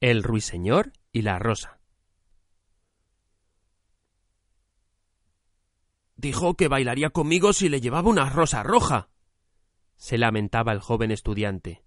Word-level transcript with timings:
El 0.00 0.22
ruiseñor 0.22 0.94
y 1.12 1.20
la 1.20 1.38
rosa. 1.38 1.78
Dijo 6.16 6.54
que 6.54 6.68
bailaría 6.68 7.10
conmigo 7.10 7.52
si 7.52 7.68
le 7.68 7.82
llevaba 7.82 8.08
una 8.08 8.30
rosa 8.30 8.62
roja. 8.62 9.10
se 9.98 10.16
lamentaba 10.16 10.72
el 10.72 10.80
joven 10.80 11.10
estudiante. 11.10 11.84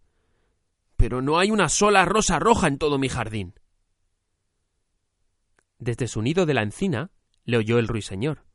Pero 0.96 1.23
no 1.23 1.39
hay 1.39 1.49
una 1.49 1.70
sola 1.70 2.05
rosa 2.05 2.38
roja 2.38 2.68
en 2.68 2.78
todo 2.78 2.99
mi 2.99 3.10
jardín. 3.10 3.60
Desde 5.80 6.08
su 6.08 6.22
nido 6.22 6.46
de 6.46 6.54
la 6.54 6.62
encina 6.62 7.10
le 7.46 7.58
oyó 7.58 7.80
el 7.80 7.88
ruiseñor. 7.88 8.46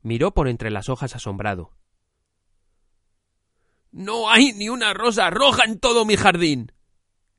Miró 0.00 0.32
por 0.32 0.48
entre 0.48 0.70
las 0.70 0.88
hojas 0.88 1.14
asombrado. 1.14 1.76
No 3.90 4.30
hay 4.30 4.54
ni 4.54 4.70
una 4.70 4.94
rosa 4.94 5.28
roja 5.28 5.64
en 5.64 5.78
todo 5.78 6.06
mi 6.06 6.16
jardín. 6.16 6.72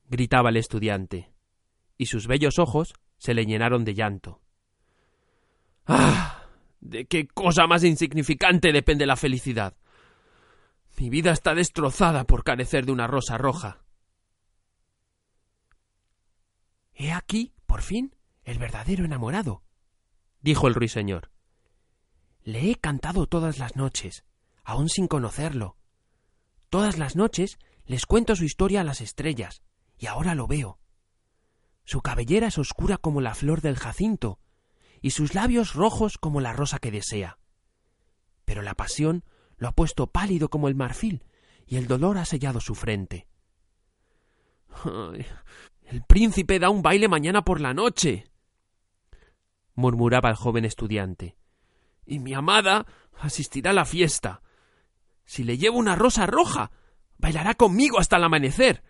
gritaba 0.06 0.50
el 0.50 0.58
estudiante, 0.58 1.34
y 1.98 2.08
sus 2.08 2.28
bellos 2.28 2.60
ojos 2.60 2.94
se 3.18 3.34
le 3.34 3.46
llenaron 3.46 3.84
de 3.84 3.94
llanto. 3.94 4.42
¡Ah! 5.86 6.44
¿De 6.80 7.06
qué 7.06 7.28
cosa 7.28 7.68
más 7.68 7.84
insignificante 7.84 8.72
depende 8.72 9.06
la 9.06 9.16
felicidad? 9.16 9.76
Mi 10.98 11.10
vida 11.10 11.32
está 11.32 11.54
destrozada 11.54 12.24
por 12.24 12.44
carecer 12.44 12.86
de 12.86 12.92
una 12.92 13.08
rosa 13.08 13.38
roja. 13.38 13.84
He 16.94 17.12
aquí, 17.12 17.54
por 17.66 17.82
fin, 17.82 18.16
el 18.44 18.58
verdadero 18.58 19.06
enamorado, 19.06 19.64
dijo 20.42 20.68
el 20.68 20.74
ruiseñor. 20.74 21.32
Le 22.44 22.72
he 22.72 22.76
cantado 22.76 23.28
todas 23.28 23.60
las 23.60 23.76
noches, 23.76 24.24
aun 24.64 24.90
sin 24.90 25.08
conocerlo. 25.08 25.78
Todas 26.70 26.98
las 26.98 27.16
noches 27.16 27.60
les 27.86 28.06
cuento 28.06 28.36
su 28.36 28.46
historia 28.46 28.82
a 28.82 28.84
las 28.84 29.02
estrellas, 29.02 29.62
y 29.98 30.08
ahora 30.08 30.34
lo 30.34 30.48
veo. 30.48 30.80
Su 31.88 32.02
cabellera 32.02 32.48
es 32.48 32.58
oscura 32.58 32.98
como 32.98 33.22
la 33.22 33.34
flor 33.34 33.62
del 33.62 33.78
jacinto, 33.78 34.40
y 35.00 35.12
sus 35.12 35.34
labios 35.34 35.74
rojos 35.74 36.18
como 36.18 36.42
la 36.42 36.52
rosa 36.52 36.80
que 36.80 36.92
desea. 36.92 37.40
Pero 38.44 38.62
la 38.62 38.74
pasión 38.74 39.24
lo 39.56 39.70
ha 39.70 39.72
puesto 39.72 40.08
pálido 40.08 40.50
como 40.50 40.68
el 40.68 40.76
marfil, 40.76 41.24
y 41.66 41.78
el 41.78 41.88
dolor 41.88 42.18
ha 42.18 42.26
sellado 42.26 42.60
su 42.60 42.76
frente. 42.76 43.30
El 45.84 46.04
príncipe 46.06 46.60
da 46.60 46.70
un 46.70 46.82
baile 46.82 47.08
mañana 47.08 47.46
por 47.46 47.62
la 47.62 47.74
noche. 47.74 48.30
murmuraba 49.74 50.30
el 50.30 50.36
joven 50.36 50.66
estudiante. 50.66 51.38
Y 52.06 52.20
mi 52.20 52.34
amada 52.34 52.86
asistirá 53.18 53.72
a 53.72 53.74
la 53.74 53.86
fiesta. 53.86 54.42
Si 55.24 55.46
le 55.46 55.58
llevo 55.58 55.78
una 55.78 55.96
rosa 55.96 56.26
roja, 56.26 56.70
bailará 57.18 57.54
conmigo 57.56 57.98
hasta 57.98 58.18
el 58.18 58.26
amanecer. 58.26 58.84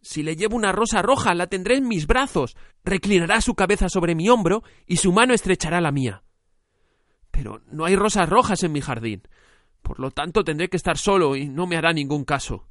Si 0.00 0.22
le 0.22 0.36
llevo 0.36 0.56
una 0.56 0.72
rosa 0.72 1.02
roja, 1.02 1.34
la 1.34 1.48
tendré 1.48 1.76
en 1.76 1.88
mis 1.88 2.06
brazos, 2.06 2.56
reclinará 2.84 3.40
su 3.40 3.54
cabeza 3.54 3.88
sobre 3.88 4.14
mi 4.14 4.28
hombro 4.28 4.62
y 4.86 4.96
su 4.96 5.12
mano 5.12 5.34
estrechará 5.34 5.80
la 5.80 5.92
mía. 5.92 6.22
Pero 7.30 7.62
no 7.70 7.84
hay 7.84 7.96
rosas 7.96 8.28
rojas 8.28 8.62
en 8.62 8.72
mi 8.72 8.80
jardín. 8.80 9.22
Por 9.82 10.00
lo 10.00 10.10
tanto 10.10 10.44
tendré 10.44 10.68
que 10.68 10.76
estar 10.76 10.98
solo 10.98 11.36
y 11.36 11.48
no 11.48 11.66
me 11.66 11.76
hará 11.76 11.92
ningún 11.92 12.24
caso. 12.24 12.68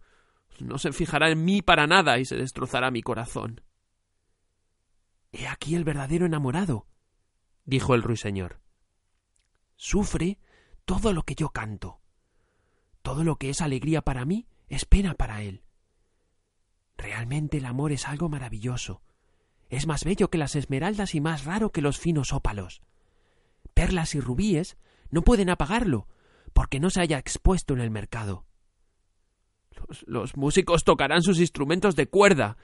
No 0.59 0.77
se 0.77 0.91
fijará 0.91 1.29
en 1.29 1.43
mí 1.45 1.61
para 1.61 1.87
nada 1.87 2.17
y 2.17 2.25
se 2.25 2.35
destrozará 2.35 2.91
mi 2.91 3.01
corazón. 3.01 3.61
He 5.31 5.47
aquí 5.47 5.75
el 5.75 5.83
verdadero 5.83 6.25
enamorado, 6.25 6.87
dijo 7.65 7.93
el 7.93 8.01
ruiseñor. 8.01 8.59
Sufre 9.75 10.39
todo 10.85 11.13
lo 11.13 11.23
que 11.23 11.35
yo 11.35 11.49
canto. 11.49 12.01
Todo 13.01 13.23
lo 13.23 13.35
que 13.35 13.49
es 13.49 13.61
alegría 13.61 14.01
para 14.01 14.25
mí 14.25 14.47
es 14.67 14.85
pena 14.85 15.13
para 15.13 15.43
él. 15.43 15.63
Realmente 16.97 17.57
el 17.57 17.65
amor 17.65 17.91
es 17.91 18.07
algo 18.07 18.29
maravilloso. 18.29 19.01
Es 19.69 19.85
más 19.85 20.03
bello 20.03 20.29
que 20.29 20.37
las 20.37 20.55
esmeraldas 20.55 21.13
y 21.15 21.21
más 21.21 21.45
raro 21.45 21.71
que 21.71 21.81
los 21.81 21.99
finos 21.99 22.33
ópalos. 22.33 22.81
Perlas 23.73 24.15
y 24.15 24.19
rubíes 24.19 24.77
no 25.11 25.21
pueden 25.21 25.49
apagarlo, 25.49 26.07
porque 26.53 26.79
no 26.79 26.89
se 26.89 27.01
haya 27.01 27.17
expuesto 27.17 27.73
en 27.73 27.81
el 27.81 27.91
mercado. 27.91 28.45
Los, 30.05 30.35
músicos 30.35 30.83
tocarán 30.83 31.21
sus 31.21 31.39
instrumentos 31.39 31.95
de 31.95 32.07
cuerda, 32.07 32.57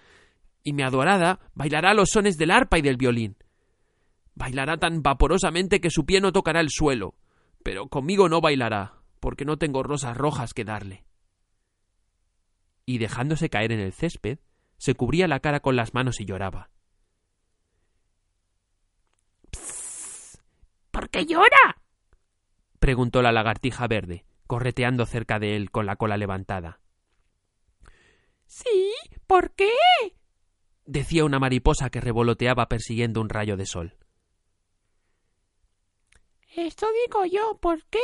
y 0.63 0.73
mi 0.73 0.81
adorada 0.81 1.39
bailará 1.53 1.93
los 1.93 2.09
sones 2.09 2.37
del 2.37 2.51
arpa 2.51 2.79
y 2.79 2.81
del 2.81 2.97
violín. 2.97 3.37
Bailará 4.33 4.77
tan 4.77 5.03
vaporosamente 5.03 5.79
que 5.79 5.91
su 5.91 6.05
pie 6.05 6.21
no 6.21 6.31
tocará 6.31 6.59
el 6.59 6.69
suelo, 6.69 7.15
pero 7.61 7.87
conmigo 7.87 8.29
no 8.29 8.41
bailará, 8.41 8.95
porque 9.19 9.45
no 9.45 9.57
tengo 9.57 9.83
rosas 9.83 10.17
rojas 10.17 10.53
que 10.53 10.65
darle. 10.65 11.05
Y 12.85 12.97
dejándose 12.97 13.49
caer 13.49 13.71
en 13.71 13.79
el 13.79 13.93
césped, 13.93 14.39
se 14.77 14.95
cubría 14.95 15.27
la 15.27 15.39
cara 15.39 15.61
con 15.61 15.75
las 15.75 15.93
manos 15.93 16.19
y 16.19 16.25
lloraba. 16.25 16.69
¿Por 20.91 21.09
qué 21.09 21.25
llora? 21.25 21.81
preguntó 22.79 23.21
la 23.21 23.31
lagartija 23.31 23.87
verde, 23.87 24.25
correteando 24.47 25.05
cerca 25.05 25.39
de 25.39 25.55
él 25.55 25.71
con 25.71 25.85
la 25.85 25.95
cola 25.95 26.17
levantada. 26.17 26.81
Sí, 28.45 28.93
¿por 29.25 29.51
qué? 29.55 29.71
decía 30.85 31.25
una 31.25 31.39
mariposa 31.39 31.89
que 31.89 32.01
revoloteaba 32.01 32.67
persiguiendo 32.67 33.21
un 33.21 33.29
rayo 33.29 33.57
de 33.57 33.65
sol. 33.65 33.97
Esto 36.55 36.87
digo 37.07 37.25
yo, 37.25 37.57
¿por 37.59 37.83
qué? 37.85 37.99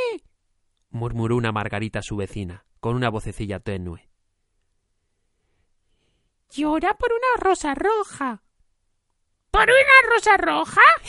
murmuró 0.90 1.36
una 1.36 1.52
margarita 1.52 2.02
su 2.02 2.16
vecina, 2.16 2.64
con 2.80 2.96
una 2.96 3.10
vocecilla 3.10 3.60
tenue. 3.60 4.09
Llora 6.50 6.94
por 6.94 7.10
una 7.12 7.42
rosa 7.44 7.74
roja. 7.74 8.42
¿Por 9.50 9.62
una 9.62 10.14
rosa 10.14 10.36
roja? 10.36 10.80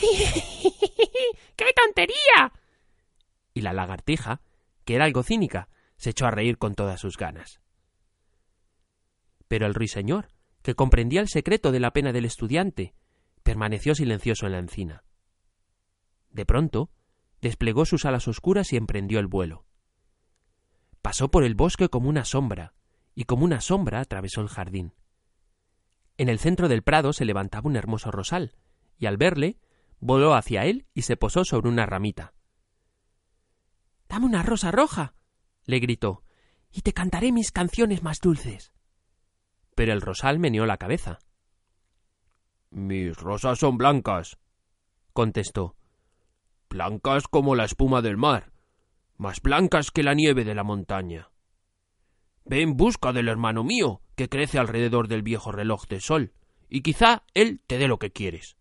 ¡Qué 1.56 1.66
tontería! 1.74 2.52
Y 3.54 3.60
la 3.60 3.72
lagartija, 3.72 4.40
que 4.84 4.94
era 4.94 5.04
algo 5.04 5.22
cínica, 5.22 5.68
se 5.96 6.10
echó 6.10 6.26
a 6.26 6.30
reír 6.30 6.58
con 6.58 6.74
todas 6.74 7.00
sus 7.00 7.16
ganas. 7.16 7.60
Pero 9.48 9.66
el 9.66 9.74
ruiseñor, 9.74 10.28
que 10.62 10.74
comprendía 10.74 11.20
el 11.20 11.28
secreto 11.28 11.72
de 11.72 11.80
la 11.80 11.92
pena 11.92 12.12
del 12.12 12.24
estudiante, 12.24 12.94
permaneció 13.42 13.94
silencioso 13.94 14.46
en 14.46 14.52
la 14.52 14.58
encina. 14.58 15.04
De 16.30 16.46
pronto, 16.46 16.90
desplegó 17.40 17.84
sus 17.84 18.04
alas 18.04 18.28
oscuras 18.28 18.72
y 18.72 18.76
emprendió 18.76 19.18
el 19.18 19.26
vuelo. 19.26 19.66
Pasó 21.02 21.30
por 21.30 21.44
el 21.44 21.54
bosque 21.54 21.88
como 21.88 22.08
una 22.08 22.24
sombra, 22.24 22.74
y 23.14 23.24
como 23.24 23.44
una 23.44 23.60
sombra 23.60 24.00
atravesó 24.00 24.40
el 24.40 24.48
jardín. 24.48 24.94
En 26.18 26.28
el 26.28 26.38
centro 26.38 26.68
del 26.68 26.82
prado 26.82 27.12
se 27.12 27.24
levantaba 27.24 27.68
un 27.68 27.76
hermoso 27.76 28.10
rosal, 28.10 28.56
y 28.98 29.06
al 29.06 29.16
verle, 29.16 29.58
voló 29.98 30.34
hacia 30.34 30.64
él 30.66 30.86
y 30.94 31.02
se 31.02 31.16
posó 31.16 31.44
sobre 31.44 31.68
una 31.68 31.86
ramita. 31.86 32.34
Dame 34.08 34.26
una 34.26 34.42
rosa 34.42 34.70
roja, 34.70 35.14
le 35.64 35.78
gritó, 35.78 36.22
y 36.70 36.82
te 36.82 36.92
cantaré 36.92 37.32
mis 37.32 37.50
canciones 37.50 38.02
más 38.02 38.20
dulces. 38.20 38.72
Pero 39.74 39.92
el 39.92 40.02
rosal 40.02 40.38
meneó 40.38 40.66
la 40.66 40.76
cabeza. 40.76 41.18
Mis 42.70 43.16
rosas 43.16 43.58
son 43.58 43.78
blancas, 43.78 44.38
contestó. 45.12 45.76
Blancas 46.68 47.26
como 47.28 47.54
la 47.54 47.64
espuma 47.64 48.02
del 48.02 48.16
mar, 48.16 48.52
más 49.16 49.40
blancas 49.40 49.90
que 49.90 50.02
la 50.02 50.14
nieve 50.14 50.44
de 50.44 50.54
la 50.54 50.64
montaña. 50.64 51.30
Ve 52.44 52.62
en 52.62 52.76
busca 52.76 53.12
del 53.12 53.28
hermano 53.28 53.62
mío, 53.62 54.01
que 54.14 54.28
crece 54.28 54.58
alrededor 54.58 55.08
del 55.08 55.22
viejo 55.22 55.52
reloj 55.52 55.86
de 55.86 56.00
sol, 56.00 56.32
y 56.68 56.82
quizá 56.82 57.24
él 57.34 57.60
te 57.66 57.78
dé 57.78 57.88
lo 57.88 57.98
que 57.98 58.12
quieres. 58.12 58.56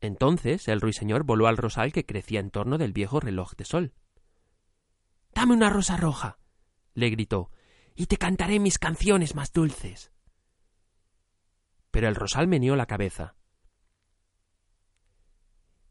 Entonces 0.00 0.68
el 0.68 0.80
ruiseñor 0.80 1.24
voló 1.24 1.46
al 1.46 1.56
rosal 1.56 1.92
que 1.92 2.06
crecía 2.06 2.40
en 2.40 2.50
torno 2.50 2.78
del 2.78 2.92
viejo 2.92 3.20
reloj 3.20 3.54
de 3.56 3.64
sol. 3.64 3.92
Dame 5.34 5.54
una 5.54 5.70
rosa 5.70 5.96
roja, 5.96 6.38
le 6.94 7.10
gritó, 7.10 7.50
y 7.94 8.06
te 8.06 8.16
cantaré 8.16 8.58
mis 8.58 8.78
canciones 8.78 9.34
más 9.34 9.52
dulces. 9.52 10.10
Pero 11.90 12.08
el 12.08 12.14
rosal 12.14 12.48
meneó 12.48 12.76
la 12.76 12.86
cabeza. 12.86 13.34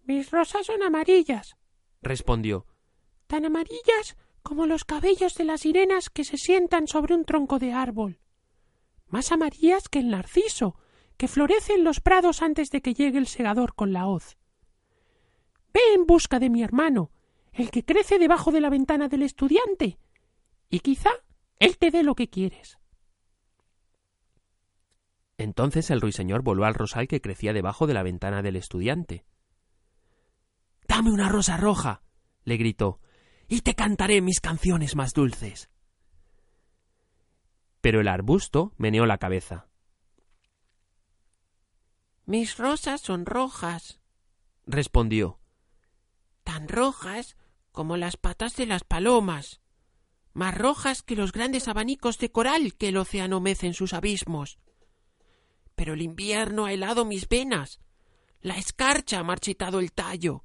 Mis 0.03 0.31
rosas 0.31 0.65
son 0.65 0.81
amarillas, 0.81 1.55
respondió. 2.01 2.65
Tan 3.27 3.45
amarillas 3.45 4.17
como 4.41 4.65
los 4.65 4.85
cabellos 4.85 5.35
de 5.35 5.43
las 5.43 5.61
sirenas 5.61 6.09
que 6.09 6.23
se 6.23 6.37
sientan 6.37 6.87
sobre 6.87 7.15
un 7.15 7.25
tronco 7.25 7.59
de 7.59 7.73
árbol. 7.73 8.19
Más 9.07 9.31
amarillas 9.31 9.89
que 9.89 9.99
el 9.99 10.09
narciso, 10.09 10.75
que 11.17 11.27
florece 11.27 11.73
en 11.73 11.83
los 11.83 11.99
prados 11.99 12.41
antes 12.41 12.71
de 12.71 12.81
que 12.81 12.93
llegue 12.93 13.17
el 13.17 13.27
segador 13.27 13.75
con 13.75 13.91
la 13.91 14.07
hoz. 14.07 14.37
Ve 15.73 15.81
en 15.93 16.05
busca 16.05 16.39
de 16.39 16.49
mi 16.49 16.63
hermano, 16.63 17.11
el 17.51 17.71
que 17.71 17.83
crece 17.83 18.19
debajo 18.19 18.51
de 18.51 18.61
la 18.61 18.69
ventana 18.69 19.07
del 19.07 19.23
estudiante, 19.23 19.99
y 20.69 20.79
quizá 20.79 21.09
él 21.59 21.77
te 21.77 21.91
dé 21.91 22.03
lo 22.03 22.15
que 22.15 22.29
quieres. 22.29 22.79
Entonces 25.37 25.89
el 25.89 26.01
ruiseñor 26.01 26.41
voló 26.41 26.65
al 26.65 26.73
rosal 26.73 27.07
que 27.07 27.21
crecía 27.21 27.53
debajo 27.53 27.87
de 27.87 27.93
la 27.93 28.03
ventana 28.03 28.41
del 28.41 28.55
estudiante. 28.55 29.25
Dame 30.87 31.11
una 31.11 31.29
rosa 31.29 31.55
roja, 31.55 32.01
le 32.43 32.57
gritó, 32.57 32.99
y 33.49 33.61
te 33.61 33.73
cantaré 33.73 34.21
mis 34.21 34.39
canciones 34.39 34.95
más 34.95 35.13
dulces. 35.13 35.69
Pero 37.81 37.99
el 37.99 38.07
arbusto 38.07 38.73
meneó 38.77 39.05
la 39.07 39.17
cabeza. 39.17 39.67
Mis 42.25 42.57
rosas 42.57 43.01
son 43.01 43.25
rojas, 43.25 43.99
respondió. 44.67 45.39
Tan 46.43 46.67
rojas 46.67 47.35
como 47.71 47.97
las 47.97 48.17
patas 48.17 48.55
de 48.55 48.67
las 48.67 48.83
palomas, 48.83 49.61
más 50.33 50.55
rojas 50.55 51.01
que 51.01 51.15
los 51.15 51.31
grandes 51.31 51.67
abanicos 51.67 52.19
de 52.19 52.31
coral 52.31 52.75
que 52.75 52.89
el 52.89 52.97
océano 52.97 53.39
mece 53.39 53.65
en 53.65 53.73
sus 53.73 53.93
abismos. 53.93 54.59
Pero 55.75 55.95
el 55.95 56.03
invierno 56.03 56.65
ha 56.65 56.73
helado 56.73 57.03
mis 57.03 57.27
venas, 57.27 57.79
la 58.41 58.55
escarcha 58.57 59.19
ha 59.19 59.23
marchitado 59.23 59.79
el 59.79 59.91
tallo, 59.91 60.43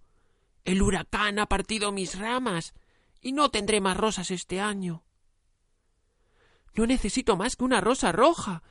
el 0.65 0.81
huracán 0.81 1.39
ha 1.39 1.47
partido 1.47 1.93
mis 1.93 2.19
ramas, 2.19 2.73
y 3.25 3.33
no 3.33 3.51
tendré 3.51 3.81
más 3.81 3.97
rosas 3.97 4.31
este 4.31 4.61
año. 4.61 5.03
No 6.75 6.87
necesito 6.87 7.37
más 7.37 7.57
que 7.57 7.65
una 7.65 7.81
rosa 7.81 8.13
roja, 8.13 8.63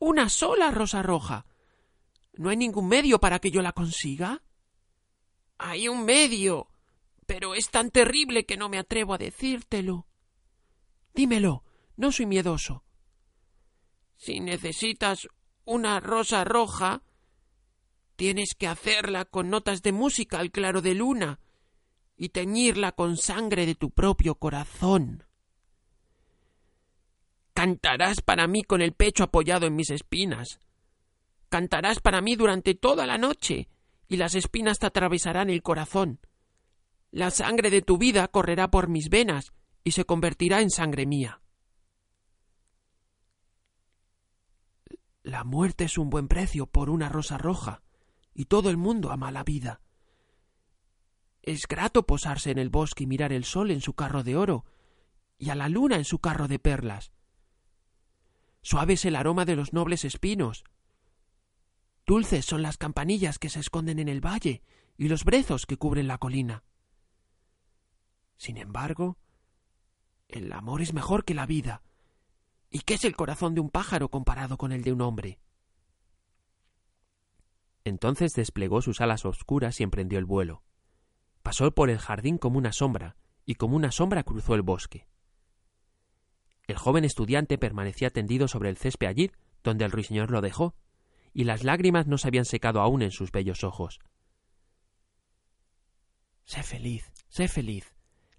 una 0.00 0.28
sola 0.28 0.72
rosa 0.72 1.00
roja. 1.00 1.46
¿No 2.32 2.48
hay 2.48 2.56
ningún 2.56 2.88
medio 2.88 3.20
para 3.20 3.38
que 3.38 3.52
yo 3.52 3.62
la 3.62 3.70
consiga? 3.70 4.42
Hay 5.58 5.86
un 5.86 6.04
medio, 6.04 6.68
pero 7.24 7.54
es 7.54 7.70
tan 7.70 7.92
terrible 7.92 8.44
que 8.44 8.56
no 8.56 8.68
me 8.68 8.78
atrevo 8.78 9.14
a 9.14 9.18
decírtelo. 9.18 10.08
Dímelo, 11.14 11.62
no 11.96 12.10
soy 12.10 12.26
miedoso. 12.26 12.82
Si 14.16 14.40
necesitas 14.40 15.28
una 15.64 16.00
rosa 16.00 16.42
roja, 16.42 17.04
tienes 18.16 18.56
que 18.58 18.66
hacerla 18.66 19.24
con 19.24 19.50
notas 19.50 19.82
de 19.82 19.92
música 19.92 20.40
al 20.40 20.50
claro 20.50 20.82
de 20.82 20.94
luna 20.94 21.38
y 22.16 22.30
teñirla 22.30 22.92
con 22.92 23.16
sangre 23.16 23.66
de 23.66 23.74
tu 23.74 23.90
propio 23.90 24.36
corazón. 24.36 25.24
Cantarás 27.52 28.20
para 28.20 28.46
mí 28.46 28.62
con 28.62 28.82
el 28.82 28.92
pecho 28.92 29.24
apoyado 29.24 29.66
en 29.66 29.76
mis 29.76 29.90
espinas. 29.90 30.60
Cantarás 31.48 32.00
para 32.00 32.20
mí 32.20 32.34
durante 32.34 32.74
toda 32.74 33.06
la 33.06 33.16
noche, 33.16 33.68
y 34.08 34.16
las 34.16 34.34
espinas 34.34 34.78
te 34.78 34.86
atravesarán 34.86 35.50
el 35.50 35.62
corazón. 35.62 36.20
La 37.10 37.30
sangre 37.30 37.70
de 37.70 37.80
tu 37.80 37.96
vida 37.96 38.26
correrá 38.28 38.70
por 38.70 38.88
mis 38.88 39.08
venas 39.08 39.52
y 39.84 39.92
se 39.92 40.04
convertirá 40.04 40.60
en 40.60 40.70
sangre 40.70 41.06
mía. 41.06 41.40
La 45.22 45.44
muerte 45.44 45.84
es 45.84 45.96
un 45.96 46.10
buen 46.10 46.28
precio 46.28 46.66
por 46.66 46.90
una 46.90 47.08
rosa 47.08 47.38
roja, 47.38 47.82
y 48.34 48.46
todo 48.46 48.68
el 48.68 48.76
mundo 48.76 49.10
ama 49.10 49.30
la 49.30 49.44
vida. 49.44 49.80
Es 51.46 51.68
grato 51.68 52.06
posarse 52.06 52.50
en 52.50 52.58
el 52.58 52.70
bosque 52.70 53.04
y 53.04 53.06
mirar 53.06 53.30
el 53.30 53.44
sol 53.44 53.70
en 53.70 53.82
su 53.82 53.92
carro 53.92 54.22
de 54.22 54.34
oro, 54.34 54.64
y 55.36 55.50
a 55.50 55.54
la 55.54 55.68
luna 55.68 55.96
en 55.96 56.06
su 56.06 56.18
carro 56.18 56.48
de 56.48 56.58
perlas. 56.58 57.12
Suave 58.62 58.94
es 58.94 59.04
el 59.04 59.14
aroma 59.14 59.44
de 59.44 59.54
los 59.54 59.74
nobles 59.74 60.06
espinos. 60.06 60.64
Dulces 62.06 62.46
son 62.46 62.62
las 62.62 62.78
campanillas 62.78 63.38
que 63.38 63.50
se 63.50 63.60
esconden 63.60 63.98
en 63.98 64.08
el 64.08 64.24
valle 64.24 64.62
y 64.96 65.08
los 65.08 65.24
brezos 65.24 65.66
que 65.66 65.76
cubren 65.76 66.08
la 66.08 66.16
colina. 66.16 66.64
Sin 68.38 68.56
embargo, 68.56 69.18
el 70.28 70.50
amor 70.50 70.80
es 70.80 70.94
mejor 70.94 71.26
que 71.26 71.34
la 71.34 71.44
vida. 71.44 71.82
¿Y 72.70 72.80
qué 72.80 72.94
es 72.94 73.04
el 73.04 73.16
corazón 73.16 73.54
de 73.54 73.60
un 73.60 73.68
pájaro 73.68 74.08
comparado 74.08 74.56
con 74.56 74.72
el 74.72 74.82
de 74.82 74.94
un 74.94 75.02
hombre? 75.02 75.38
Entonces 77.84 78.32
desplegó 78.32 78.80
sus 78.80 79.02
alas 79.02 79.26
oscuras 79.26 79.78
y 79.80 79.82
emprendió 79.82 80.18
el 80.18 80.24
vuelo. 80.24 80.62
Pasó 81.44 81.70
por 81.72 81.90
el 81.90 81.98
jardín 81.98 82.38
como 82.38 82.56
una 82.56 82.72
sombra, 82.72 83.16
y 83.44 83.56
como 83.56 83.76
una 83.76 83.92
sombra 83.92 84.22
cruzó 84.24 84.54
el 84.54 84.62
bosque. 84.62 85.06
El 86.66 86.78
joven 86.78 87.04
estudiante 87.04 87.58
permanecía 87.58 88.08
tendido 88.08 88.48
sobre 88.48 88.70
el 88.70 88.78
césped 88.78 89.06
allí 89.06 89.30
donde 89.62 89.84
el 89.84 89.90
ruiseñor 89.90 90.30
lo 90.30 90.40
dejó, 90.40 90.74
y 91.34 91.44
las 91.44 91.62
lágrimas 91.62 92.06
no 92.06 92.16
se 92.16 92.28
habían 92.28 92.46
secado 92.46 92.80
aún 92.80 93.02
en 93.02 93.10
sus 93.10 93.30
bellos 93.30 93.62
ojos. 93.62 94.00
Sé 96.46 96.62
feliz, 96.62 97.12
sé 97.28 97.46
feliz. 97.46 97.94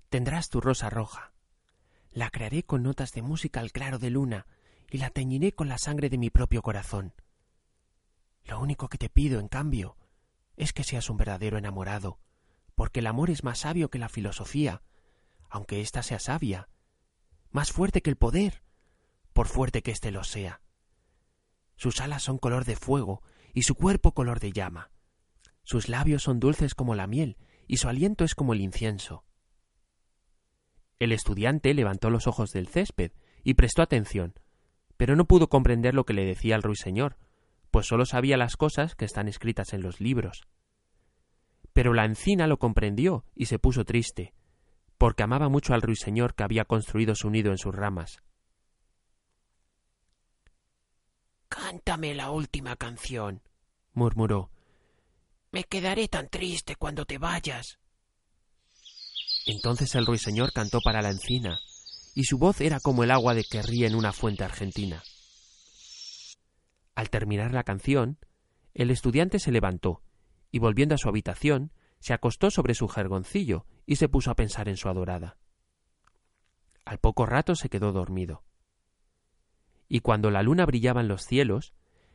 Tendrás 0.09 0.49
tu 0.49 0.59
rosa 0.59 0.89
roja. 0.89 1.31
La 2.09 2.31
crearé 2.31 2.63
con 2.63 2.81
notas 2.81 3.11
de 3.11 3.21
música 3.21 3.59
al 3.59 3.71
claro 3.71 3.99
de 3.99 4.09
luna, 4.09 4.47
y 4.89 4.97
la 4.97 5.11
teñiré 5.11 5.53
con 5.53 5.67
la 5.67 5.77
sangre 5.77 6.09
de 6.09 6.17
mi 6.17 6.31
propio 6.31 6.63
corazón. 6.63 7.13
Lo 8.45 8.59
único 8.59 8.89
que 8.89 8.97
te 8.97 9.09
pido, 9.09 9.39
en 9.39 9.47
cambio, 9.47 9.95
es 10.57 10.73
que 10.73 10.83
seas 10.83 11.11
un 11.11 11.17
verdadero 11.17 11.59
enamorado, 11.59 12.19
porque 12.75 12.99
el 12.99 13.07
amor 13.07 13.29
es 13.29 13.43
más 13.43 13.59
sabio 13.59 13.89
que 13.89 13.99
la 13.99 14.09
filosofía, 14.09 14.83
aunque 15.49 15.81
ésta 15.81 16.03
sea 16.03 16.19
sabia, 16.19 16.69
más 17.51 17.71
fuerte 17.71 18.01
que 18.01 18.09
el 18.09 18.17
poder, 18.17 18.61
por 19.33 19.47
fuerte 19.47 19.81
que 19.81 19.91
éste 19.91 20.11
lo 20.11 20.23
sea. 20.23 20.61
Sus 21.77 22.01
alas 22.01 22.23
son 22.23 22.37
color 22.37 22.65
de 22.65 22.75
fuego 22.75 23.21
y 23.53 23.63
su 23.63 23.75
cuerpo 23.75 24.13
color 24.13 24.39
de 24.39 24.51
llama. 24.51 24.91
Sus 25.63 25.89
labios 25.89 26.23
son 26.23 26.39
dulces 26.39 26.75
como 26.75 26.95
la 26.95 27.07
miel 27.07 27.37
y 27.67 27.77
su 27.77 27.87
aliento 27.87 28.23
es 28.23 28.35
como 28.35 28.53
el 28.53 28.61
incienso. 28.61 29.25
El 30.99 31.11
estudiante 31.11 31.73
levantó 31.73 32.09
los 32.09 32.27
ojos 32.27 32.51
del 32.51 32.67
césped 32.67 33.11
y 33.43 33.55
prestó 33.55 33.81
atención, 33.81 34.33
pero 34.97 35.15
no 35.15 35.25
pudo 35.25 35.49
comprender 35.49 35.93
lo 35.93 36.05
que 36.05 36.13
le 36.13 36.25
decía 36.25 36.55
el 36.55 36.63
ruiseñor, 36.63 37.17
pues 37.71 37.87
sólo 37.87 38.05
sabía 38.05 38.37
las 38.37 38.55
cosas 38.55 38.95
que 38.95 39.05
están 39.05 39.27
escritas 39.27 39.73
en 39.73 39.81
los 39.81 39.99
libros. 39.99 40.47
Pero 41.75 41.93
la 41.93 42.05
encina 42.05 42.47
lo 42.47 42.57
comprendió 42.57 43.25
y 43.35 43.47
se 43.47 43.59
puso 43.59 43.83
triste, 43.83 44.33
porque 44.97 45.23
amaba 45.23 45.49
mucho 45.49 45.73
al 45.73 45.81
ruiseñor 45.81 46.33
que 46.33 46.43
había 46.43 46.63
construido 46.63 47.15
su 47.15 47.29
nido 47.29 47.51
en 47.51 47.57
sus 47.57 47.75
ramas. 47.75 48.23
Cántame 51.49 52.15
la 52.15 52.31
última 52.31 52.77
canción, 52.77 53.41
murmuró. 53.91 54.51
Me 55.51 55.65
quedaré 55.65 56.07
tan 56.07 56.29
triste 56.29 56.77
cuando 56.77 57.03
te 57.03 57.17
vayas. 57.17 57.77
Entonces 59.45 59.95
el 59.95 60.05
ruiseñor 60.05 60.53
cantó 60.53 60.79
para 60.79 61.01
la 61.01 61.09
encina, 61.09 61.59
y 62.13 62.23
su 62.23 62.37
voz 62.37 62.61
era 62.61 62.79
como 62.79 63.03
el 63.03 63.11
agua 63.11 63.33
de 63.33 63.43
que 63.43 63.61
ríe 63.61 63.85
en 63.85 63.95
una 63.95 64.13
fuente 64.13 64.45
argentina. 64.45 65.03
Al 66.95 67.09
terminar 67.09 67.53
la 67.53 67.63
canción, 67.65 68.17
el 68.73 68.91
estudiante 68.91 69.39
se 69.39 69.51
levantó 69.51 70.05
y 70.51 70.59
volviendo 70.59 70.95
a 70.95 70.97
su 70.97 71.09
habitación, 71.09 71.71
se 71.99 72.13
acostó 72.13 72.51
sobre 72.51 72.75
su 72.75 72.87
jergoncillo 72.87 73.65
y 73.85 73.95
se 73.95 74.09
puso 74.09 74.31
a 74.31 74.35
pensar 74.35 74.69
en 74.69 74.77
su 74.77 74.89
adorada. 74.89 75.37
Al 76.85 76.99
poco 76.99 77.25
rato 77.25 77.55
se 77.55 77.69
quedó 77.69 77.91
dormido. 77.91 78.43
Y 79.87 79.99
cuando 80.01 80.31
la 80.31 80.43
luna 80.43 80.65
brillaba 80.65 81.01
en 81.01 81.07
los 81.07 81.23
cielos, 81.23 81.73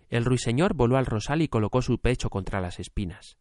el 0.09 0.25
ruiseñor 0.25 0.75
voló 0.75 0.97
al 0.97 1.07
rosal 1.07 1.43
y 1.43 1.49
colocó 1.49 1.83
su 1.83 1.99
pecho 1.99 2.31
contra 2.31 2.61
las 2.61 2.79
espinas. 2.81 3.37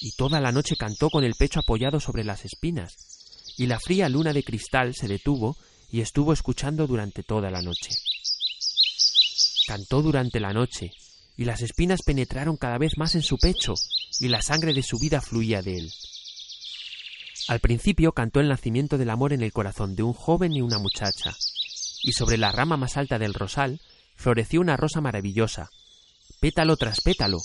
Y 0.00 0.12
toda 0.16 0.40
la 0.40 0.50
noche 0.50 0.76
cantó 0.76 1.10
con 1.10 1.22
el 1.24 1.34
pecho 1.38 1.60
apoyado 1.60 2.00
sobre 2.00 2.24
las 2.24 2.44
espinas, 2.44 3.54
y 3.56 3.66
la 3.66 3.78
fría 3.78 4.08
luna 4.08 4.32
de 4.32 4.42
cristal 4.42 4.94
se 4.94 5.06
detuvo 5.06 5.56
y 5.90 6.00
estuvo 6.00 6.32
escuchando 6.32 6.86
durante 6.86 7.22
toda 7.22 7.50
la 7.50 7.62
noche. 7.62 7.90
Cantó 9.66 10.02
durante 10.02 10.40
la 10.40 10.52
noche, 10.52 10.90
y 11.36 11.44
las 11.44 11.62
espinas 11.62 12.02
penetraron 12.02 12.56
cada 12.56 12.78
vez 12.78 12.98
más 12.98 13.14
en 13.14 13.22
su 13.22 13.38
pecho, 13.38 13.74
y 14.20 14.28
la 14.28 14.42
sangre 14.42 14.74
de 14.74 14.82
su 14.82 14.98
vida 14.98 15.20
fluía 15.20 15.62
de 15.62 15.78
él. 15.78 15.92
Al 17.48 17.60
principio 17.60 18.12
cantó 18.12 18.40
el 18.40 18.48
nacimiento 18.48 18.98
del 18.98 19.10
amor 19.10 19.32
en 19.32 19.42
el 19.42 19.52
corazón 19.52 19.96
de 19.96 20.02
un 20.02 20.12
joven 20.12 20.52
y 20.52 20.62
una 20.62 20.78
muchacha, 20.78 21.34
y 22.02 22.12
sobre 22.12 22.38
la 22.38 22.52
rama 22.52 22.76
más 22.76 22.96
alta 22.96 23.18
del 23.18 23.34
rosal 23.34 23.80
floreció 24.16 24.60
una 24.60 24.76
rosa 24.76 25.00
maravillosa, 25.00 25.70
pétalo 26.40 26.76
tras 26.76 27.00
pétalo, 27.00 27.38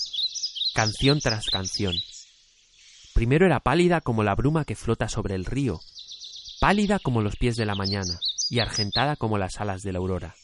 canción 0.74 1.20
tras 1.20 1.46
canción. 1.46 1.94
Primero 3.14 3.46
era 3.46 3.60
pálida 3.60 4.00
como 4.00 4.22
la 4.22 4.34
bruma 4.34 4.64
que 4.64 4.76
flota 4.76 5.08
sobre 5.08 5.34
el 5.34 5.44
río, 5.44 5.80
pálida 6.60 6.98
como 6.98 7.20
los 7.20 7.36
pies 7.36 7.56
de 7.56 7.66
la 7.66 7.74
mañana 7.74 8.20
y 8.50 8.60
argentada 8.60 9.16
como 9.16 9.38
las 9.38 9.60
alas 9.60 9.82
de 9.82 9.92
la 9.92 9.98
aurora. 9.98 10.36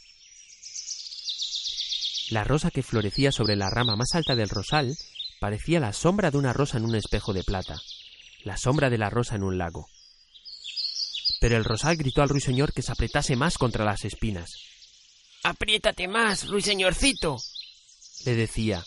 La 2.34 2.42
rosa 2.42 2.72
que 2.72 2.82
florecía 2.82 3.30
sobre 3.30 3.54
la 3.54 3.70
rama 3.70 3.94
más 3.94 4.16
alta 4.16 4.34
del 4.34 4.48
rosal 4.48 4.96
parecía 5.38 5.78
la 5.78 5.92
sombra 5.92 6.32
de 6.32 6.38
una 6.38 6.52
rosa 6.52 6.78
en 6.78 6.84
un 6.84 6.96
espejo 6.96 7.32
de 7.32 7.44
plata, 7.44 7.80
la 8.42 8.56
sombra 8.56 8.90
de 8.90 8.98
la 8.98 9.08
rosa 9.08 9.36
en 9.36 9.44
un 9.44 9.56
lago. 9.56 9.86
Pero 11.40 11.56
el 11.56 11.64
rosal 11.64 11.96
gritó 11.96 12.22
al 12.22 12.28
ruiseñor 12.28 12.72
que 12.72 12.82
se 12.82 12.90
apretase 12.90 13.36
más 13.36 13.56
contra 13.56 13.84
las 13.84 14.04
espinas. 14.04 14.50
Apriétate 15.44 16.08
más, 16.08 16.48
ruiseñorcito, 16.48 17.36
le 18.24 18.34
decía. 18.34 18.82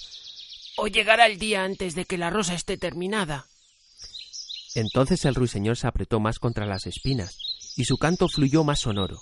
O 0.75 0.88
llegará 0.88 1.25
el 1.25 1.39
día 1.39 1.63
antes 1.63 1.96
de 1.96 2.04
que 2.04 2.18
la 2.18 2.30
rosa 2.30 2.54
esté 2.54 2.77
terminada. 2.77 3.46
Entonces 4.75 5.24
el 5.24 5.36
ruiseñor 5.36 5.77
se 5.77 5.88
apretó 5.88 6.20
más 6.20 6.39
contra 6.39 6.66
las 6.66 6.86
espinas, 6.86 7.38
y 7.77 7.86
su 7.86 7.98
canto 7.98 8.27
fluyó 8.27 8.66
más 8.66 8.82
sonoro, 8.82 9.22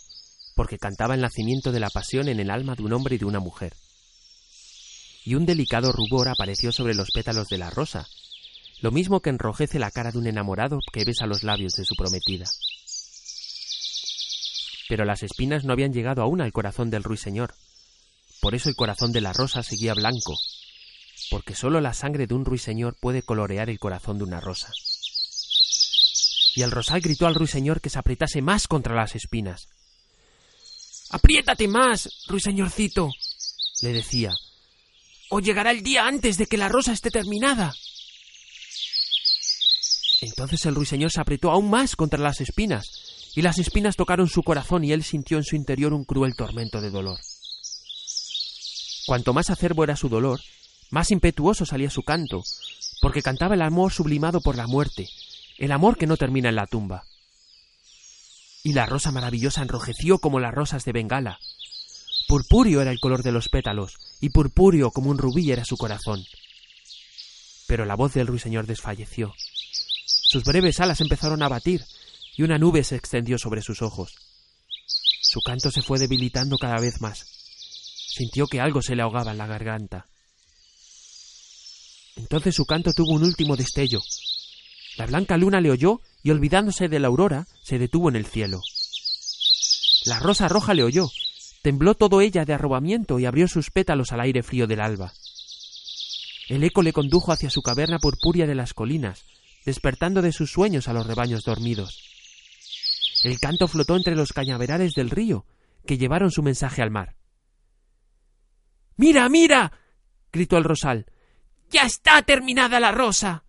porque 0.55 0.79
cantaba 0.79 1.13
el 1.13 1.21
nacimiento 1.21 1.71
de 1.71 1.79
la 1.79 1.91
pasión 1.91 2.27
en 2.27 2.39
el 2.39 2.49
alma 2.49 2.73
de 2.73 2.81
un 2.81 2.93
hombre 2.93 3.17
y 3.17 3.19
de 3.19 3.25
una 3.25 3.39
mujer 3.39 3.75
y 5.25 5.33
un 5.33 5.45
delicado 5.45 5.91
rubor 5.91 6.29
apareció 6.29 6.71
sobre 6.71 6.93
los 6.93 7.09
pétalos 7.11 7.47
de 7.47 7.57
la 7.57 7.71
rosa, 7.71 8.07
lo 8.81 8.91
mismo 8.91 9.21
que 9.21 9.31
enrojece 9.31 9.79
la 9.79 9.89
cara 9.89 10.11
de 10.11 10.19
un 10.19 10.27
enamorado 10.27 10.79
que 10.93 11.03
besa 11.03 11.25
los 11.25 11.43
labios 11.43 11.73
de 11.73 11.83
su 11.83 11.95
prometida. 11.95 12.45
Pero 14.87 15.03
las 15.03 15.23
espinas 15.23 15.65
no 15.65 15.73
habían 15.73 15.93
llegado 15.93 16.21
aún 16.21 16.41
al 16.41 16.51
corazón 16.51 16.91
del 16.91 17.03
ruiseñor. 17.03 17.55
Por 18.39 18.53
eso 18.53 18.69
el 18.69 18.75
corazón 18.75 19.11
de 19.11 19.21
la 19.21 19.33
rosa 19.33 19.63
seguía 19.63 19.95
blanco, 19.95 20.37
porque 21.31 21.55
sólo 21.55 21.81
la 21.81 21.95
sangre 21.95 22.27
de 22.27 22.35
un 22.35 22.45
ruiseñor 22.45 22.95
puede 22.99 23.23
colorear 23.23 23.71
el 23.71 23.79
corazón 23.79 24.19
de 24.19 24.25
una 24.25 24.39
rosa. 24.39 24.71
Y 26.55 26.61
el 26.61 26.69
rosal 26.69 27.01
gritó 27.01 27.25
al 27.25 27.35
ruiseñor 27.35 27.81
que 27.81 27.89
se 27.89 27.97
apretase 27.97 28.43
más 28.43 28.67
contra 28.67 28.95
las 28.95 29.15
espinas. 29.15 29.67
Apriétate 31.09 31.67
más, 31.67 32.09
ruiseñorcito, 32.27 33.09
le 33.81 33.93
decía, 33.93 34.35
o 35.29 35.39
llegará 35.39 35.71
el 35.71 35.83
día 35.83 36.07
antes 36.07 36.37
de 36.37 36.47
que 36.47 36.57
la 36.57 36.69
rosa 36.69 36.93
esté 36.93 37.11
terminada. 37.11 37.73
Entonces 40.21 40.65
el 40.65 40.75
ruiseñor 40.75 41.11
se 41.11 41.21
apretó 41.21 41.51
aún 41.51 41.69
más 41.69 41.95
contra 41.95 42.19
las 42.19 42.41
espinas, 42.41 43.31
y 43.35 43.41
las 43.41 43.59
espinas 43.59 43.95
tocaron 43.95 44.27
su 44.27 44.43
corazón 44.43 44.83
y 44.83 44.91
él 44.91 45.03
sintió 45.03 45.37
en 45.37 45.43
su 45.43 45.55
interior 45.55 45.93
un 45.93 46.05
cruel 46.05 46.35
tormento 46.35 46.81
de 46.81 46.89
dolor. 46.89 47.19
Cuanto 49.05 49.33
más 49.33 49.49
acerbo 49.49 49.83
era 49.83 49.95
su 49.95 50.09
dolor, 50.09 50.39
más 50.89 51.11
impetuoso 51.11 51.65
salía 51.65 51.89
su 51.89 52.01
canto, 52.01 52.41
porque 53.01 53.21
cantaba 53.21 53.55
el 53.55 53.61
amor 53.61 53.91
sublimado 53.91 54.41
por 54.41 54.55
la 54.55 54.67
muerte, 54.67 55.07
el 55.57 55.71
amor 55.71 55.97
que 55.97 56.07
no 56.07 56.17
termina 56.17 56.49
en 56.49 56.55
la 56.55 56.65
tumba. 56.65 57.03
Y 58.63 58.73
la 58.73 58.87
rosa 58.87 59.11
maravillosa 59.11 59.61
enrojeció 59.61 60.17
como 60.17 60.39
las 60.39 60.53
rosas 60.53 60.85
de 60.85 60.91
Bengala. 60.91 61.39
Purpúreo 62.27 62.81
era 62.81 62.91
el 62.91 62.99
color 62.99 63.21
de 63.21 63.31
los 63.31 63.49
pétalos, 63.49 63.97
y 64.19 64.29
purpúreo 64.29 64.91
como 64.91 65.11
un 65.11 65.17
rubí 65.17 65.51
era 65.51 65.63
su 65.63 65.77
corazón. 65.77 66.23
Pero 67.67 67.85
la 67.85 67.95
voz 67.95 68.13
del 68.13 68.27
ruiseñor 68.27 68.65
desfalleció. 68.65 69.33
Sus 70.05 70.43
breves 70.43 70.79
alas 70.79 71.01
empezaron 71.01 71.43
a 71.43 71.49
batir, 71.49 71.85
y 72.35 72.43
una 72.43 72.57
nube 72.57 72.83
se 72.83 72.95
extendió 72.95 73.37
sobre 73.37 73.61
sus 73.61 73.81
ojos. 73.81 74.15
Su 75.21 75.41
canto 75.41 75.69
se 75.71 75.81
fue 75.81 75.99
debilitando 75.99 76.57
cada 76.57 76.79
vez 76.79 77.01
más. 77.01 77.25
Sintió 78.07 78.47
que 78.47 78.59
algo 78.59 78.81
se 78.81 78.95
le 78.95 79.03
ahogaba 79.03 79.31
en 79.31 79.37
la 79.37 79.47
garganta. 79.47 80.07
Entonces 82.15 82.55
su 82.55 82.65
canto 82.65 82.93
tuvo 82.93 83.13
un 83.13 83.23
último 83.23 83.55
destello. 83.55 84.01
La 84.97 85.05
blanca 85.05 85.37
luna 85.37 85.59
le 85.59 85.71
oyó 85.71 86.01
y 86.23 86.31
olvidándose 86.31 86.87
de 86.87 86.99
la 86.99 87.07
aurora, 87.07 87.47
se 87.61 87.77
detuvo 87.77 88.09
en 88.09 88.15
el 88.15 88.25
cielo. 88.25 88.61
La 90.05 90.19
rosa 90.19 90.47
roja 90.47 90.73
le 90.73 90.83
oyó, 90.83 91.09
tembló 91.65 91.95
todo 91.95 92.21
ella 92.21 92.45
de 92.45 92.53
arrobamiento 92.53 93.17
y 93.17 93.25
abrió 93.25 93.47
sus 93.47 93.71
pétalos 93.71 94.11
al 94.11 94.19
aire 94.19 94.43
frío 94.43 94.67
del 94.67 94.79
alba. 94.79 95.13
El 96.47 96.63
eco 96.63 96.83
le 96.83 96.93
condujo 96.93 97.31
hacia 97.31 97.49
su 97.49 97.63
caverna 97.63 97.97
purpúrea 97.97 98.45
de 98.45 98.53
las 98.53 98.75
colinas, 98.75 99.25
despertando 99.65 100.21
de 100.21 100.31
sus 100.31 100.51
sueños 100.51 100.87
a 100.87 100.93
los 100.93 101.07
rebaños 101.07 101.43
dormidos. 101.43 102.03
El 103.23 103.39
canto 103.39 103.67
flotó 103.67 103.95
entre 103.95 104.15
los 104.15 104.31
cañaverales 104.31 104.93
del 104.93 105.09
río, 105.09 105.47
que 105.87 105.97
llevaron 105.97 106.29
su 106.29 106.43
mensaje 106.43 106.83
al 106.83 106.91
mar. 106.91 107.15
¡Mira, 108.95 109.27
mira! 109.27 109.71
gritó 110.31 110.57
el 110.57 110.65
rosal. 110.65 111.07
¡Ya 111.71 111.81
está 111.81 112.21
terminada 112.21 112.79
la 112.79 112.91
rosa! 112.91 113.43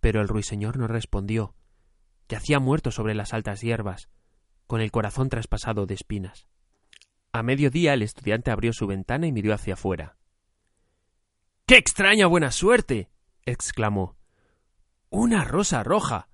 Pero 0.00 0.20
el 0.20 0.28
ruiseñor 0.28 0.76
no 0.76 0.86
respondió. 0.86 1.54
Yacía 2.28 2.58
muerto 2.58 2.90
sobre 2.90 3.14
las 3.14 3.32
altas 3.32 3.60
hierbas, 3.60 4.08
con 4.66 4.80
el 4.80 4.90
corazón 4.90 5.28
traspasado 5.28 5.86
de 5.86 5.94
espinas. 5.94 6.48
A 7.32 7.42
mediodía 7.42 7.94
el 7.94 8.02
estudiante 8.02 8.50
abrió 8.50 8.72
su 8.72 8.86
ventana 8.86 9.26
y 9.26 9.32
miró 9.32 9.52
hacia 9.52 9.74
afuera. 9.74 10.16
¡Qué 11.66 11.76
extraña 11.76 12.26
buena 12.26 12.50
suerte! 12.50 13.10
exclamó. 13.44 14.16
Una 15.10 15.44
rosa 15.44 15.82
roja. 15.82 16.28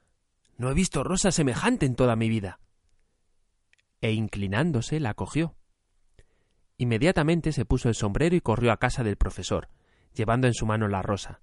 No 0.57 0.71
he 0.71 0.75
visto 0.75 1.03
rosa 1.05 1.33
semejante 1.33 1.87
en 1.87 1.97
toda 1.97 2.17
mi 2.17 2.29
vida. 2.29 2.61
E 4.01 4.13
inclinándose 4.13 5.01
la 5.01 5.15
cogió. 5.15 5.57
Inmediatamente 6.79 7.53
se 7.53 7.65
puso 7.65 7.89
el 7.89 7.95
sombrero 7.95 8.35
y 8.35 8.41
corrió 8.41 8.73
a 8.73 8.79
casa 8.79 9.05
del 9.05 9.17
profesor, 9.17 9.69
llevando 10.15 10.47
en 10.47 10.55
su 10.55 10.67
mano 10.67 10.89
la 10.89 11.03
rosa. 11.03 11.41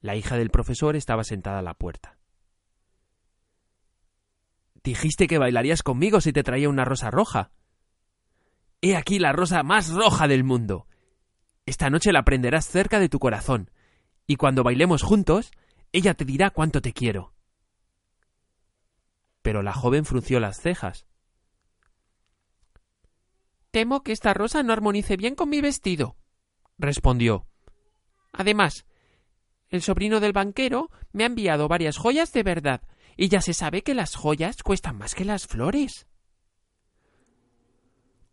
La 0.00 0.16
hija 0.16 0.36
del 0.36 0.50
profesor 0.50 0.96
estaba 0.96 1.24
sentada 1.24 1.58
a 1.58 1.62
la 1.62 1.74
puerta. 1.74 2.15
Dijiste 4.86 5.26
que 5.26 5.38
bailarías 5.38 5.82
conmigo 5.82 6.20
si 6.20 6.32
te 6.32 6.44
traía 6.44 6.68
una 6.68 6.84
rosa 6.84 7.10
roja. 7.10 7.50
He 8.80 8.94
aquí 8.94 9.18
la 9.18 9.32
rosa 9.32 9.64
más 9.64 9.90
roja 9.90 10.28
del 10.28 10.44
mundo. 10.44 10.86
Esta 11.66 11.90
noche 11.90 12.12
la 12.12 12.22
prenderás 12.22 12.68
cerca 12.68 13.00
de 13.00 13.08
tu 13.08 13.18
corazón, 13.18 13.72
y 14.28 14.36
cuando 14.36 14.62
bailemos 14.62 15.02
juntos, 15.02 15.50
ella 15.90 16.14
te 16.14 16.24
dirá 16.24 16.50
cuánto 16.50 16.80
te 16.82 16.92
quiero. 16.92 17.34
Pero 19.42 19.64
la 19.64 19.72
joven 19.72 20.04
frunció 20.04 20.38
las 20.38 20.60
cejas. 20.60 21.08
Temo 23.72 24.04
que 24.04 24.12
esta 24.12 24.34
rosa 24.34 24.62
no 24.62 24.72
armonice 24.72 25.16
bien 25.16 25.34
con 25.34 25.48
mi 25.48 25.60
vestido, 25.60 26.14
respondió. 26.78 27.48
Además, 28.32 28.86
el 29.68 29.82
sobrino 29.82 30.20
del 30.20 30.32
banquero 30.32 30.92
me 31.10 31.24
ha 31.24 31.26
enviado 31.26 31.66
varias 31.66 31.96
joyas 31.96 32.32
de 32.32 32.44
verdad, 32.44 32.82
y 33.16 33.28
ya 33.28 33.40
se 33.40 33.54
sabe 33.54 33.82
que 33.82 33.94
las 33.94 34.14
joyas 34.14 34.62
cuestan 34.62 34.98
más 34.98 35.14
que 35.14 35.24
las 35.24 35.46
flores. 35.46 36.06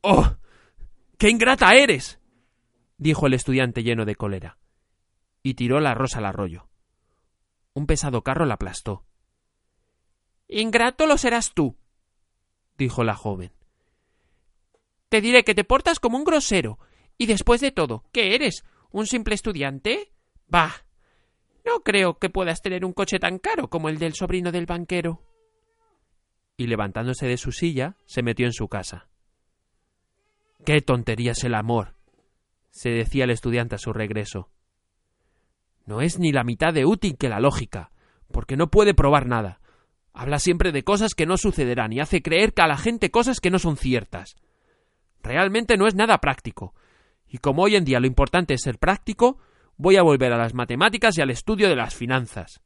¡Oh! 0.02 0.36
¡Qué 1.18 1.30
ingrata 1.30 1.74
eres! 1.76 2.20
dijo 2.98 3.28
el 3.28 3.34
estudiante 3.34 3.84
lleno 3.84 4.06
de 4.06 4.16
cólera, 4.16 4.58
y 5.42 5.56
tiró 5.56 5.80
la 5.80 5.94
rosa 5.94 6.20
al 6.20 6.26
arroyo. 6.26 6.70
Un 7.74 7.88
pesado 7.88 8.22
carro 8.22 8.46
la 8.46 8.56
aplastó. 8.56 9.06
Ingrato 10.48 11.08
lo 11.08 11.18
serás 11.18 11.54
tú, 11.54 11.78
dijo 12.78 13.04
la 13.04 13.16
joven. 13.16 13.52
Te 15.14 15.22
diré 15.22 15.44
que 15.44 15.54
te 15.54 15.64
portas 15.64 16.00
como 16.00 16.18
un 16.18 16.24
grosero. 16.24 16.80
Y 17.20 17.28
después 17.28 17.62
de 17.62 17.72
todo, 17.72 18.04
¿qué 18.12 18.34
eres? 18.34 18.64
¿Un 18.90 19.06
simple 19.06 19.36
estudiante? 19.36 20.12
Bah. 20.48 20.74
No 21.74 21.80
creo 21.80 22.20
que 22.20 22.30
puedas 22.30 22.62
tener 22.62 22.86
un 22.86 22.94
coche 22.94 23.18
tan 23.18 23.40
caro 23.40 23.68
como 23.68 23.90
el 23.90 23.98
del 23.98 24.14
sobrino 24.14 24.52
del 24.52 24.68
banquero. 24.68 25.24
Y 26.56 26.68
levantándose 26.68 27.26
de 27.26 27.38
su 27.38 27.52
silla, 27.52 27.96
se 28.06 28.22
metió 28.22 28.46
en 28.46 28.54
su 28.54 28.68
casa. 28.68 29.08
¡Qué 30.66 30.82
tontería 30.82 31.32
es 31.32 31.44
el 31.44 31.56
amor! 31.56 31.96
se 32.70 32.90
decía 32.90 33.24
el 33.24 33.32
estudiante 33.32 33.76
a 33.76 33.80
su 33.80 33.92
regreso. 33.92 34.50
No 35.86 36.02
es 36.02 36.20
ni 36.20 36.32
la 36.32 36.44
mitad 36.44 36.74
de 36.74 36.86
útil 36.86 37.18
que 37.18 37.30
la 37.30 37.40
lógica, 37.40 37.92
porque 38.32 38.56
no 38.56 38.70
puede 38.70 38.94
probar 38.94 39.28
nada. 39.28 39.60
Habla 40.14 40.40
siempre 40.40 40.72
de 40.72 40.84
cosas 40.84 41.14
que 41.16 41.26
no 41.26 41.38
sucederán 41.38 41.92
y 41.94 42.00
hace 42.00 42.22
creer 42.22 42.54
a 42.58 42.68
la 42.68 42.78
gente 42.78 43.12
cosas 43.12 43.40
que 43.40 43.52
no 43.52 43.60
son 43.60 43.78
ciertas. 43.78 44.36
Realmente 45.22 45.78
no 45.78 45.88
es 45.88 45.96
nada 45.96 46.20
práctico. 46.20 46.76
Y 47.28 47.40
como 47.40 47.64
hoy 47.64 47.76
en 47.76 47.86
día 47.86 48.00
lo 48.00 48.08
importante 48.08 48.54
es 48.56 48.62
ser 48.62 48.80
práctico, 48.80 49.40
voy 49.78 49.98
a 49.98 50.04
volver 50.04 50.34
a 50.34 50.38
las 50.38 50.54
matemáticas 50.54 51.18
y 51.18 51.22
al 51.22 51.30
estudio 51.30 51.70
de 51.70 51.76
las 51.76 51.96
finanzas. 51.96 52.62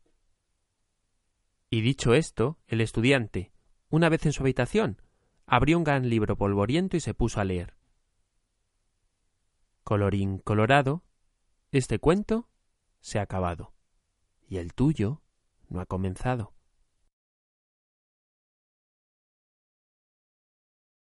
Y 1.69 1.81
dicho 1.81 2.13
esto, 2.13 2.59
el 2.67 2.81
estudiante, 2.81 3.51
una 3.89 4.09
vez 4.09 4.25
en 4.25 4.33
su 4.33 4.43
habitación, 4.43 5.01
abrió 5.45 5.77
un 5.77 5.83
gran 5.83 6.09
libro 6.09 6.37
polvoriento 6.37 6.97
y 6.97 6.99
se 6.99 7.13
puso 7.13 7.39
a 7.39 7.45
leer. 7.45 7.75
Colorín 9.83 10.39
colorado, 10.39 11.03
este 11.71 11.99
cuento 11.99 12.49
se 12.99 13.19
ha 13.19 13.21
acabado, 13.23 13.73
y 14.47 14.57
el 14.57 14.73
tuyo 14.73 15.21
no 15.69 15.79
ha 15.79 15.85
comenzado. 15.85 16.56